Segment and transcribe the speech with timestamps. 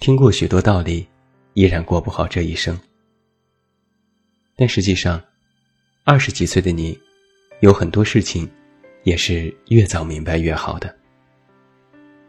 [0.00, 1.06] 听过许多道理，
[1.54, 2.78] 依然过不好这一生。”
[4.54, 5.20] 但实际上，
[6.04, 6.98] 二十几岁的你，
[7.60, 8.48] 有很多事情，
[9.02, 10.94] 也是越早明白越好的。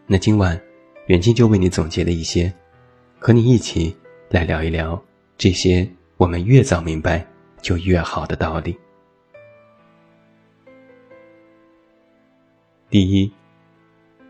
[0.07, 0.59] 那今晚，
[1.07, 2.51] 远近就为你总结了一些，
[3.19, 3.95] 和你一起
[4.29, 5.01] 来聊一聊
[5.37, 7.25] 这些我们越早明白
[7.61, 8.75] 就越好的道理。
[12.89, 13.31] 第一，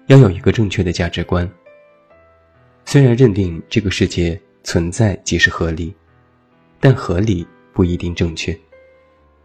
[0.08, 1.50] 要有一个正确的价值观。
[2.92, 5.94] 虽然认定这个世界存在即是合理，
[6.80, 8.60] 但合理不一定正确。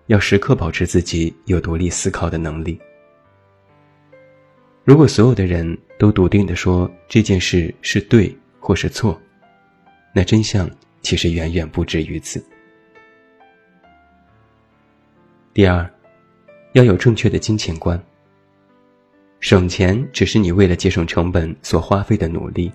[0.07, 2.81] 要时刻保持自己有独立思考的能力。
[4.83, 9.21] 如果所有的人都笃定地说这件事是对或是错，
[10.15, 10.67] 那真相
[11.03, 12.43] 其实远远不止于此。
[15.53, 15.87] 第二，
[16.73, 18.03] 要有正确的金钱观。
[19.39, 22.73] 省钱只是你为了节省成本所花费的努力。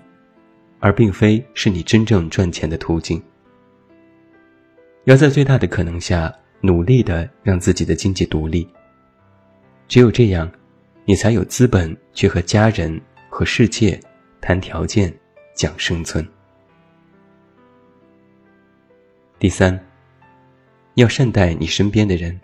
[0.80, 3.22] 而并非是你真正赚钱的途径。
[5.04, 8.68] 要在最大的可能下努力的让自己的经济独立。
[9.88, 10.50] 只有这样，
[11.04, 13.98] 你才有资本去和家人和世界
[14.40, 15.12] 谈条件、
[15.54, 16.26] 讲生存。
[19.38, 19.78] 第三，
[20.94, 22.38] 要善待你身边的人，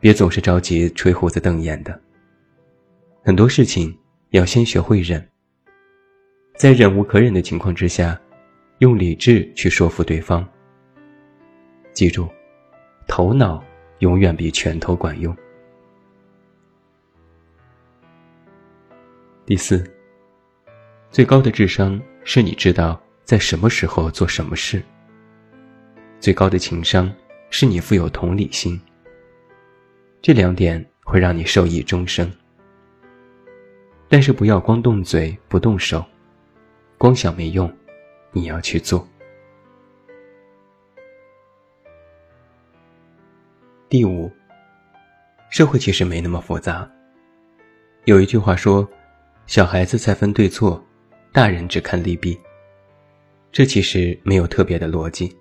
[0.00, 1.98] 别总是着急吹胡子瞪眼的。
[3.24, 3.96] 很多事情
[4.30, 5.31] 要先学会忍。
[6.54, 8.18] 在忍无可忍的情况之下，
[8.78, 10.46] 用理智去说服对方。
[11.92, 12.28] 记住，
[13.08, 13.62] 头脑
[13.98, 15.36] 永远比拳头管用。
[19.44, 19.84] 第四，
[21.10, 24.80] 最高的智商是你知道在什么时候做什么事。
[26.20, 27.12] 最高的情商
[27.50, 28.80] 是你富有同理心。
[30.20, 32.30] 这两点会让你受益终生。
[34.08, 36.04] 但是不要光动嘴不动手。
[37.02, 37.68] 光想没用，
[38.30, 39.04] 你要去做。
[43.88, 44.30] 第五，
[45.50, 46.88] 社会其实没那么复杂。
[48.04, 48.88] 有一句话说
[49.48, 50.80] ：“小孩子才分对错，
[51.32, 52.38] 大人只看利弊。”
[53.50, 55.36] 这其实没有特别的逻辑。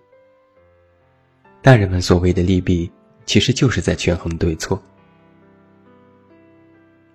[1.62, 2.92] 大人们所谓的利弊，
[3.28, 4.82] 其实就是在权衡对错。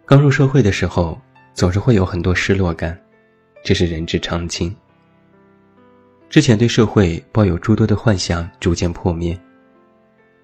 [0.04, 1.20] 刚入社会的时候，
[1.52, 2.96] 总是会有很多失落感。
[3.66, 4.72] 这是人之常情。
[6.30, 9.36] 之前对社会抱有诸多的幻想逐渐破灭，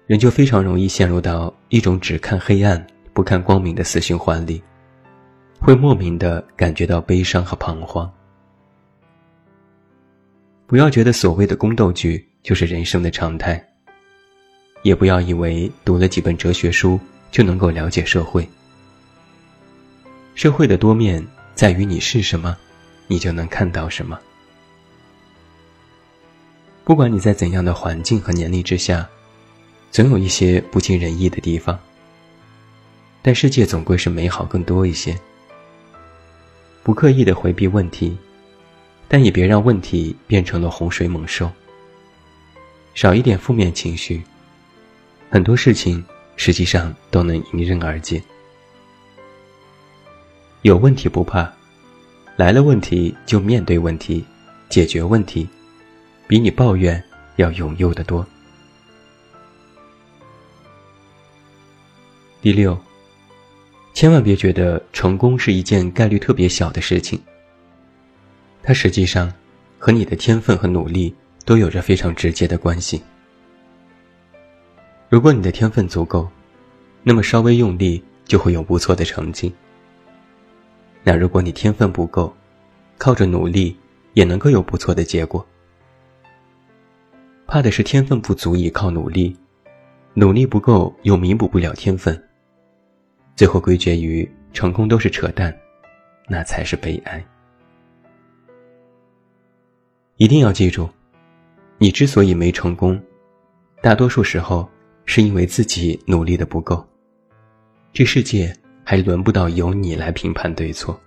[0.07, 4.61] 人就非常容易陷入到一种只看黑暗不看光明的死循环里，
[5.57, 8.11] 会莫名的感觉到悲伤和彷徨。
[10.67, 13.65] 不要觉得所谓的宫斗剧就是人生的常态，
[14.81, 16.99] 也不要以为读了几本哲学书
[17.31, 18.45] 就能够了解社会。
[20.35, 22.57] 社会的多面在于你是什么。
[23.13, 24.19] 你就能看到什么。
[26.83, 29.07] 不管你在怎样的环境和年龄之下，
[29.91, 31.79] 总有一些不尽人意的地方。
[33.21, 35.15] 但世界总归是美好更多一些。
[36.81, 38.17] 不刻意的回避问题，
[39.07, 41.51] 但也别让问题变成了洪水猛兽。
[42.95, 44.23] 少一点负面情绪，
[45.29, 46.03] 很多事情
[46.35, 48.19] 实际上都能迎刃而解。
[50.63, 51.53] 有问题不怕。
[52.35, 54.25] 来了问题就面对问题，
[54.67, 55.47] 解决问题，
[56.27, 57.01] 比你抱怨
[57.35, 58.25] 要有用的多。
[62.41, 62.77] 第六，
[63.93, 67.21] 千万别觉得成功是一件概率特别小的事情。
[68.63, 69.31] 它实际上
[69.77, 71.13] 和你的天分和努力
[71.45, 73.01] 都有着非常直接的关系。
[75.07, 76.27] 如果你的天分足够，
[77.03, 79.53] 那么稍微用力就会有不错的成绩。
[81.03, 82.33] 那如果你天分不够，
[82.97, 83.77] 靠着努力
[84.13, 85.45] 也能够有不错的结果。
[87.45, 89.35] 怕的是天分不足以靠努力，
[90.13, 92.19] 努力不够又弥补不了天分，
[93.35, 95.53] 最后归结于成功都是扯淡，
[96.27, 97.23] 那才是悲哀。
[100.15, 100.89] 一定要记住，
[101.77, 102.97] 你之所以没成功，
[103.81, 104.69] 大多数时候
[105.05, 106.87] 是因为自己努力的不够。
[107.91, 108.55] 这世界。
[108.83, 110.99] 还轮不到由你来评判对错。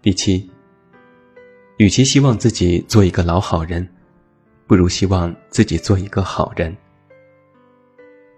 [0.00, 0.50] 第七，
[1.76, 3.88] 与其希望自己做一个老好人，
[4.66, 6.76] 不如希望自己做一个好人。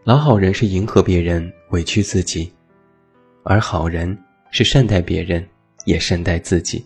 [0.04, 2.52] 老好人是迎合别人，委屈自己；
[3.42, 4.16] 而好人
[4.50, 5.48] 是善待别人，
[5.86, 6.84] 也善待自己。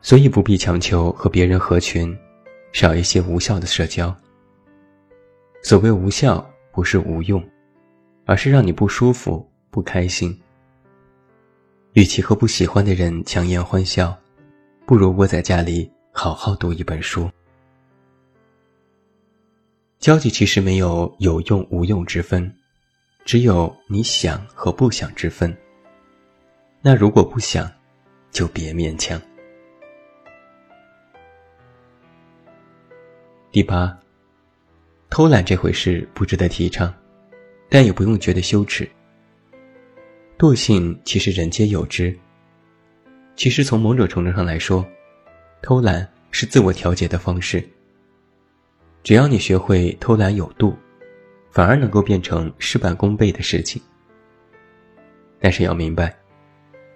[0.00, 2.16] 所以不必强求和别人合群，
[2.72, 4.12] 少一些无效的社交。
[5.68, 7.46] 所谓无效，不是无用，
[8.24, 10.34] 而是让你不舒服、不开心。
[11.92, 14.18] 与其和不喜欢的人强颜欢笑，
[14.86, 17.30] 不如窝在家里好好读一本书。
[19.98, 22.50] 交际其实没有有用无用之分，
[23.26, 25.54] 只有你想和不想之分。
[26.80, 27.70] 那如果不想，
[28.30, 29.20] 就别勉强。
[33.52, 33.94] 第八，
[35.10, 36.92] 偷懒这回事不值得提倡，
[37.68, 38.88] 但也不用觉得羞耻。
[40.38, 42.16] 惰性其实人皆有之。
[43.34, 44.86] 其实从某种程度上来说，
[45.62, 47.66] 偷懒是自我调节的方式。
[49.02, 50.76] 只要你学会偷懒有度，
[51.50, 53.80] 反而能够变成事半功倍的事情。
[55.40, 56.14] 但是要明白，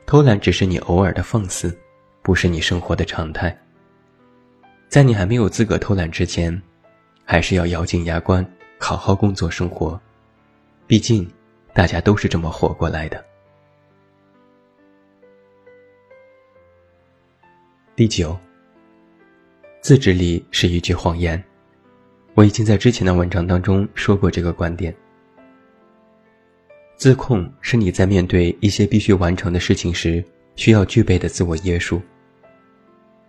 [0.04, 1.76] 偷懒只是你偶尔的放肆，
[2.22, 3.56] 不是你生活的常态。
[4.88, 6.60] 在你还没有资格偷懒之前，
[7.24, 8.44] 还是要咬紧牙关，
[8.78, 10.00] 好好工作生活。
[10.86, 11.30] 毕竟，
[11.72, 13.24] 大家都是这么活过来的。
[17.94, 18.36] 第九，
[19.80, 21.42] 自制力是一句谎言。
[22.34, 24.94] 我已经在之前的文章当中说过这个观点。
[26.96, 30.24] 自控是你在面对一些必须完成的事情时
[30.56, 32.00] 需要具备的自我约束。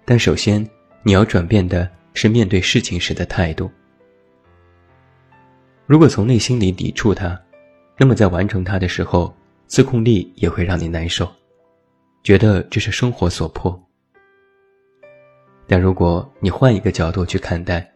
[0.05, 0.67] 但首先，
[1.03, 3.69] 你要转变的是面对事情时的态度。
[5.85, 7.39] 如果从内心里抵触它，
[7.97, 9.35] 那么在完成它的时候，
[9.68, 11.30] 自控力也会让你难受，
[12.24, 13.77] 觉得这是生活所迫。
[15.68, 17.89] 但如果你换一个角度去看待，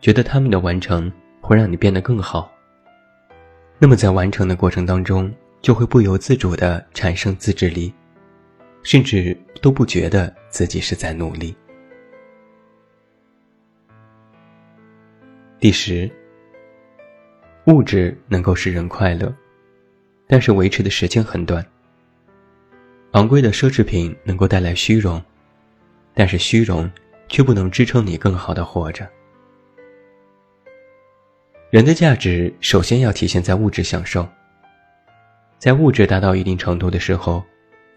[0.00, 2.50] 觉得他们的完成会让你变得更好，
[3.78, 7.92] 那么在完成的过程当中，就会不由自主地产生自制力，
[8.82, 11.54] 甚至都不觉得自己是在努力。
[15.58, 16.10] 第十，
[17.66, 19.34] 物质能够使人快乐，
[20.26, 21.64] 但是维持的时间很短。
[23.12, 25.22] 昂贵的奢侈品能够带来虚荣。
[26.16, 26.88] 但是虚荣，
[27.28, 29.04] 却不能支撑你更好的活着。
[31.70, 34.24] 人的价值首先要体现在物质享受。
[35.58, 37.42] 在物质达到一定程度的时候，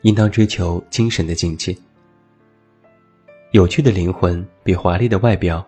[0.02, 1.78] 应当追求精神的境界。
[3.52, 5.64] 有趣的灵魂比华丽的外表，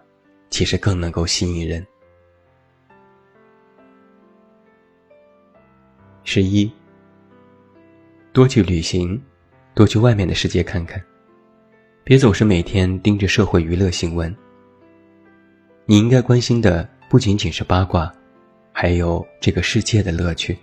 [0.50, 1.86] 其实更能够吸引人。
[6.32, 6.72] 十一，
[8.32, 9.20] 多去旅行，
[9.74, 11.04] 多去外面的世界看看。
[12.04, 14.32] 别总是每天盯着社会娱乐新闻。
[15.88, 18.14] 你应该关心的不仅仅是八卦，
[18.72, 20.56] 还有这个世界的乐趣。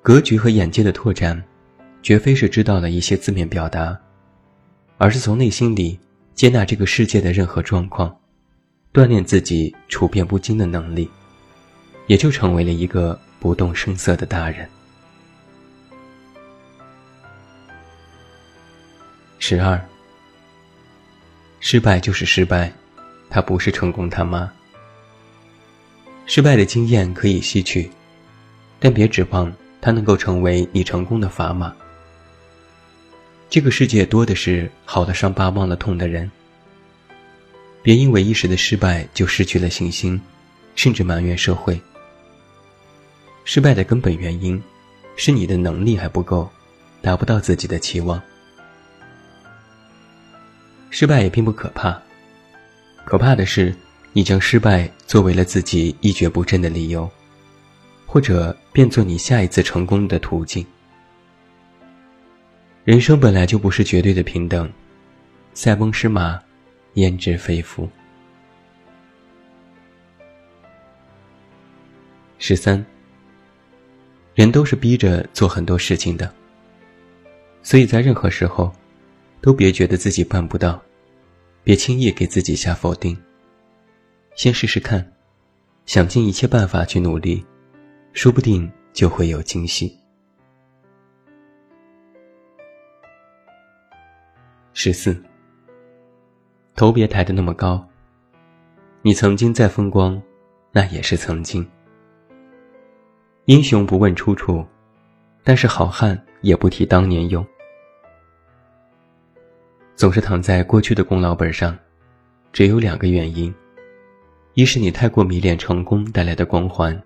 [0.00, 1.44] 格局和眼界的拓展，
[2.02, 3.94] 绝非是知道了一些字面表达，
[4.96, 6.00] 而是从内心里
[6.32, 8.18] 接纳这个世界的任何状况，
[8.90, 11.10] 锻炼自己处变不惊的能力，
[12.12, 14.68] 也就成为了一个不动声色的大人。
[19.38, 19.82] 十二，
[21.58, 22.70] 失败就是失败，
[23.30, 24.52] 他不是成功他妈。
[26.26, 27.90] 失败的经验可以吸取，
[28.78, 29.50] 但别指望
[29.80, 31.74] 它能够成为你成功的砝码。
[33.48, 36.30] 这个世界多的是好的伤疤忘了痛的人。
[37.82, 40.20] 别因为一时的失败就失去了信心，
[40.76, 41.80] 甚至埋怨社会。
[43.44, 44.62] 失败的根本原因，
[45.16, 46.48] 是你的能力还不够，
[47.00, 48.20] 达不到自己的期望。
[50.90, 52.00] 失败也并不可怕，
[53.04, 53.74] 可怕的是，
[54.12, 57.10] 你将失败作为了自己一蹶不振的理由，
[58.06, 60.64] 或者变作你下一次成功的途径。
[62.84, 64.70] 人生本来就不是绝对的平等，
[65.54, 66.38] 塞翁失马，
[66.94, 67.88] 焉知非福。
[72.38, 72.84] 十三，
[74.34, 76.32] 人都是逼着做很多事情的，
[77.62, 78.72] 所以在任何时候。
[79.42, 80.80] 都别觉得自己办不到，
[81.64, 83.20] 别轻易给自己下否定。
[84.36, 85.04] 先试试看，
[85.84, 87.44] 想尽一切办法去努力，
[88.12, 89.98] 说不定就会有惊喜。
[94.74, 95.20] 十四，
[96.76, 97.84] 头别抬得那么高。
[99.02, 100.22] 你曾经再风光，
[100.70, 101.68] 那也是曾经。
[103.46, 104.64] 英雄不问出处，
[105.42, 107.44] 但是好汉也不提当年勇。
[109.96, 111.76] 总是躺在过去的功劳本上，
[112.52, 113.52] 只有两个原因：
[114.54, 116.96] 一是你太过迷恋成功带来的光环；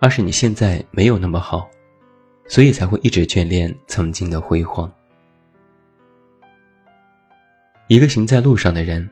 [0.00, 1.66] 二是你现在没有那么好，
[2.46, 4.92] 所以才会一直眷恋曾经的辉煌。
[7.86, 9.08] 一个行在路上的人，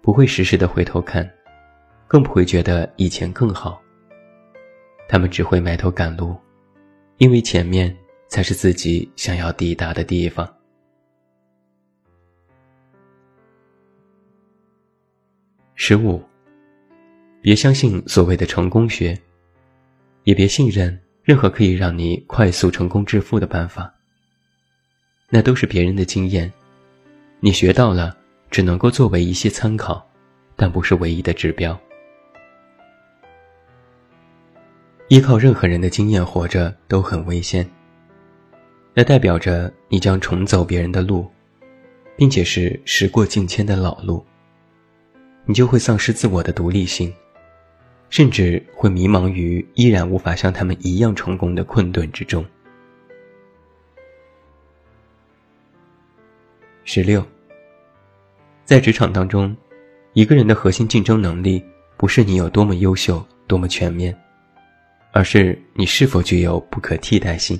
[0.00, 1.28] 不会时时的回头看，
[2.06, 3.82] 更不会觉得以前更好。
[5.08, 6.36] 他们只会埋头赶路，
[7.18, 7.96] 因为前面
[8.28, 10.52] 才是自己想要抵达的地方。
[15.74, 16.22] 十五，
[17.40, 19.16] 别相信所谓的成功学，
[20.24, 23.92] 也别信任任何可以让你快速成功致富的办法。
[25.28, 26.52] 那都是别人的经验，
[27.40, 28.16] 你学到了，
[28.50, 30.04] 只能够作为一些参考，
[30.56, 31.78] 但不是唯一的指标。
[35.08, 37.68] 依靠任何人的经验活着都很危险。
[38.92, 41.30] 那代表着你将重走别人的路，
[42.16, 44.24] 并且是时过境迁的老路。
[45.44, 47.14] 你就会丧失自我的独立性，
[48.10, 52.44] 甚至会迷茫于依然无法像他们一样成功的困顿之中。
[56.82, 57.24] 十六，
[58.64, 59.56] 在职场当中，
[60.14, 61.64] 一个人的核心竞争能力
[61.96, 64.16] 不是你有多么优秀、多么全面，
[65.16, 67.58] 而是你是否具有不可替代性。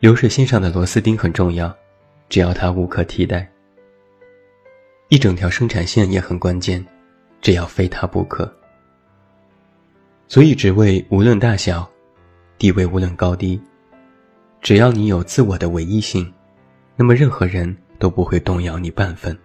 [0.00, 1.72] 流水线上的螺丝钉很重要，
[2.28, 3.48] 只要它无可替代。
[5.08, 6.84] 一整条生产线也很关键，
[7.40, 8.52] 只要非它不可。
[10.26, 11.88] 所以，职位无论大小，
[12.58, 13.60] 地位无论高低，
[14.60, 16.28] 只要你有自我的唯一性，
[16.96, 19.38] 那么任何人都不会动摇你半分。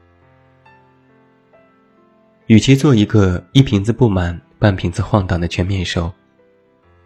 [2.47, 6.13] 与其做一个一瓶子不满半瓶子晃荡的全面手，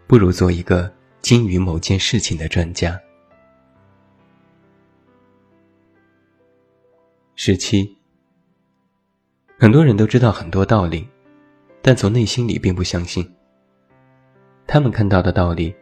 [0.06, 3.00] 不如做一个精于某件事情的专家。
[7.34, 7.96] 十七。
[9.58, 11.08] 很多人都知道很多道理，
[11.80, 13.26] 但从内心里并不相信。
[14.66, 15.74] 他们看到的道理，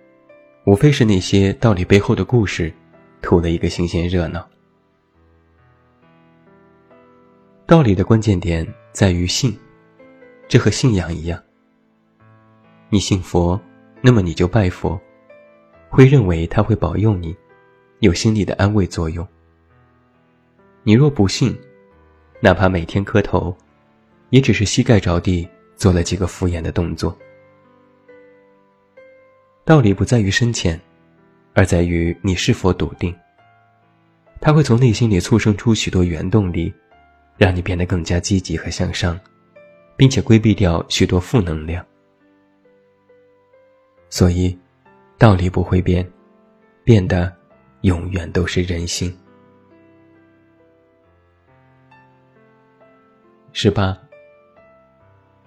[0.66, 2.72] 无非是那些道理背后的故事，
[3.20, 4.48] 图了一个新鲜热闹。
[7.66, 9.58] 道理的关键点在于信，
[10.46, 11.43] 这和信仰一样。
[12.94, 13.60] 你信佛，
[14.00, 14.96] 那么你就拜佛，
[15.90, 17.36] 会认为他会保佑你，
[17.98, 19.26] 有心理的安慰作用。
[20.84, 21.58] 你若不信，
[22.38, 23.52] 哪怕每天磕头。
[24.30, 27.16] 也只是膝盖着地做了几个敷衍的动作。
[29.64, 30.80] 道理不在于深浅，
[31.52, 33.12] 而在于你是否笃定。
[34.40, 36.72] 它会从内心里促生出许多原动力，
[37.36, 39.18] 让你变得更加积极和向上，
[39.96, 41.84] 并且规避掉许多负能量。
[44.16, 44.56] 所以，
[45.18, 46.08] 道理不会变，
[46.84, 47.34] 变的
[47.80, 49.12] 永远都是人心。
[53.52, 53.98] 十八。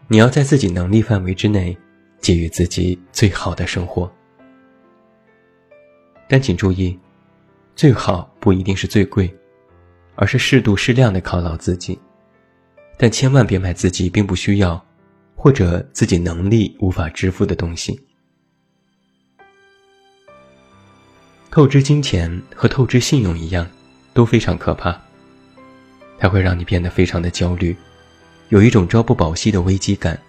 [0.09, 1.77] 你要在自己能力范围之内，
[2.19, 4.11] 给予自己最好的生活。
[6.27, 6.99] 但请注意，
[7.73, 9.33] 最好不一定是最贵，
[10.15, 11.97] 而是适度适量的犒劳自己。
[12.97, 14.85] 但千万别买自己并不需要，
[15.37, 17.97] 或者自己能力无法支付的东西。
[21.57, 23.67] 透支金钱和透支信用一样，
[24.13, 24.95] 都非常可怕。
[26.19, 27.75] 它会让你变得非常的焦虑。
[28.49, 30.21] 有一种朝不保夕的危机感，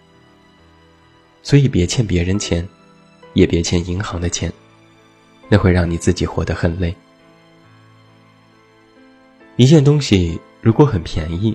[1.42, 2.66] 所以别欠别人钱，
[3.34, 4.50] 也别欠银行的钱，
[5.50, 6.96] 那会让你自己活得很累。
[9.56, 11.54] 一件东西如果很便宜，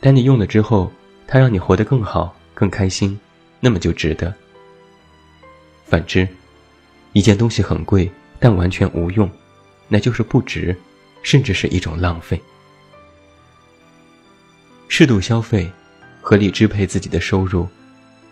[0.00, 0.92] 但你用了之后，
[1.26, 3.18] 它让你活得更好、更开心，
[3.58, 4.34] 那么就值得。
[5.86, 6.28] 反之，
[7.14, 9.30] 一件东西很贵但完全无用，
[9.86, 10.76] 那就是不值，
[11.22, 12.42] 甚至是一种浪费。
[14.88, 15.70] 适度消费，
[16.20, 17.68] 合理支配自己的收入，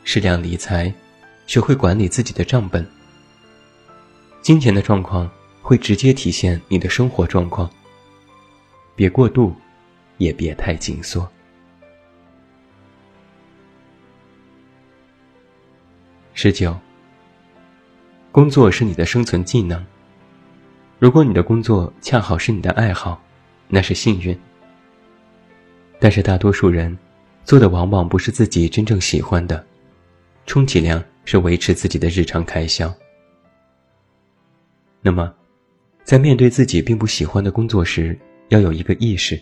[0.02, 0.92] 适量理财，
[1.46, 2.84] 学会管理自己的账本。
[4.42, 5.30] 金钱的状况
[5.62, 7.70] 会直接体现你的生活状况。
[8.96, 9.54] 别过度，
[10.18, 11.30] 也别太紧缩。
[16.34, 16.76] 十九，
[18.32, 19.86] 工作是你的生存技能。
[21.00, 23.18] 如果你的工作恰好是你的爱好，
[23.68, 24.38] 那是幸运。
[25.98, 26.96] 但是大多数人，
[27.42, 29.64] 做的往往不是自己真正喜欢的，
[30.44, 32.94] 充其量是维持自己的日常开销。
[35.00, 35.32] 那么，
[36.04, 38.14] 在面对自己并不喜欢的工作时，
[38.48, 39.40] 要有一个意识，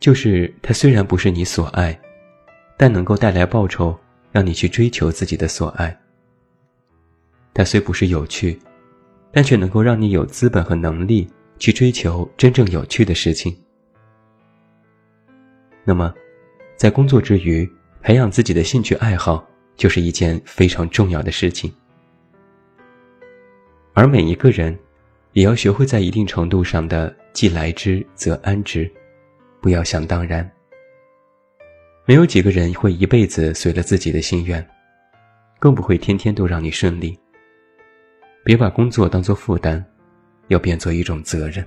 [0.00, 1.96] 就是它虽然不是你所爱，
[2.76, 3.96] 但能够带来报酬，
[4.32, 5.96] 让你去追求自己的所爱。
[7.54, 8.58] 它虽不是有趣，
[9.32, 11.26] 但却能够让你有资本和能力
[11.58, 13.56] 去追求真正有趣的事情。
[15.84, 16.12] 那么，
[16.76, 17.68] 在工作之余，
[18.02, 21.72] 培养自己的兴趣爱好就是一件非常重要的事情。
[23.94, 24.78] 而每一个人，
[25.32, 28.90] 也要学会在一定程度上的既来之则安之，
[29.60, 30.48] 不要想当然。
[32.04, 34.66] 没有几个人会一辈子随了自己的心愿，
[35.58, 37.18] 更不会天天都让你顺利。
[38.44, 39.82] 别把工作当做负担，
[40.48, 41.64] 要变作一种责任。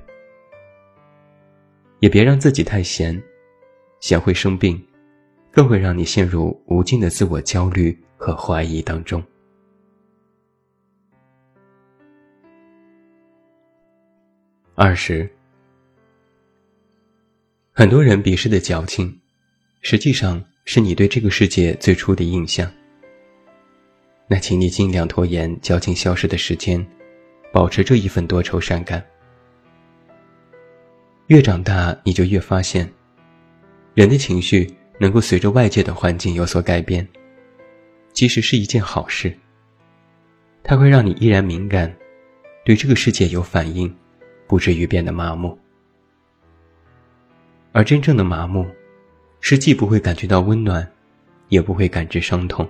[2.00, 3.22] 也别让自己太闲，
[4.02, 4.86] 闲会生病，
[5.52, 9.24] 更会让你陷入无尽的自我焦虑和怀疑当中。
[14.76, 15.30] 二十，
[17.72, 19.18] 很多人鄙视的矫情，
[19.82, 22.70] 实际上是你对这个世界最初的印象。
[24.28, 26.86] 那请你尽量拖延矫情消失的时间，
[27.54, 29.04] 保持这一份多愁善感。
[31.28, 32.92] 越长大，你就越发现，
[33.94, 37.08] 人的情绪能够随着外界的环境有所改变，
[38.14, 39.36] 其实是一件好事。
[40.64, 41.96] 它会让你依然敏感，
[42.64, 43.96] 对这个世界有反应，
[44.48, 45.58] 不至于变得麻木。
[47.72, 48.66] 而真正的麻木，
[49.40, 50.92] 是既不会感觉到温暖，
[51.50, 52.68] 也不会感知伤痛。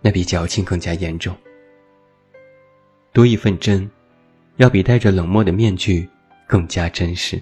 [0.00, 1.36] 那比矫情更加严重。
[3.12, 3.90] 多一份真，
[4.56, 6.08] 要比戴着冷漠的面具
[6.46, 7.40] 更加真实。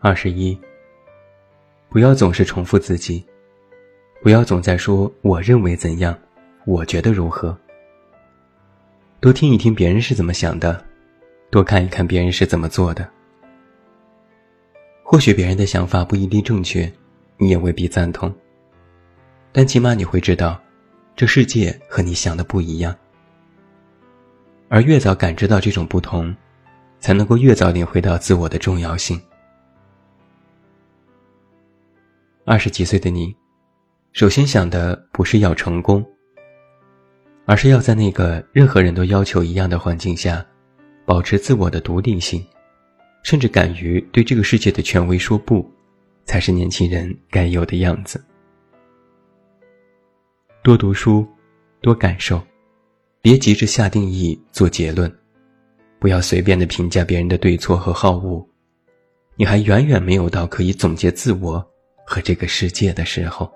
[0.00, 0.58] 二十一，
[1.88, 3.24] 不要总是重复自己，
[4.20, 6.18] 不要总在说“我认为怎样，
[6.64, 7.56] 我觉得如何”。
[9.20, 10.84] 多听一听别人是怎么想的，
[11.50, 13.08] 多看一看别人是怎么做的。
[15.04, 16.92] 或许别人的想法不一定正确。
[17.42, 18.32] 你也未必赞同，
[19.50, 20.62] 但起码你会知道，
[21.16, 22.96] 这世界和你想的不一样。
[24.68, 26.32] 而越早感知到这种不同，
[27.00, 29.20] 才能够越早领会到自我的重要性。
[32.44, 33.34] 二十几岁的你，
[34.12, 36.06] 首先想的不是要成功，
[37.44, 40.46] 而是要在那个任何人都要求一样的环境下，
[41.04, 42.46] 保持自我的独立性，
[43.24, 45.68] 甚至敢于对这个世界的权威说不。
[46.24, 48.22] 才是年轻人该有的样子。
[50.62, 51.26] 多读书，
[51.80, 52.40] 多感受，
[53.20, 55.12] 别急着下定义做结论，
[55.98, 58.46] 不要随便的评价别人的对错和好恶。
[59.34, 61.64] 你还远远没有到可以总结自我
[62.06, 63.50] 和这个世界的时候。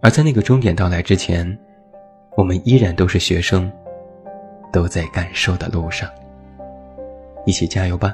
[0.00, 1.58] 而在那个终点到来之前，
[2.36, 3.70] 我们依然都是学生，
[4.72, 6.10] 都在感受的路上。
[7.46, 8.12] 一起加油吧！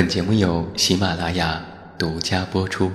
[0.00, 1.62] 本节目由喜马拉雅
[1.98, 2.90] 独家播出。